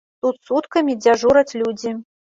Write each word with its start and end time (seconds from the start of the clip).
Тут 0.25 0.39
суткамі 0.47 0.95
дзяжураць 1.03 1.57
людзі. 1.63 1.97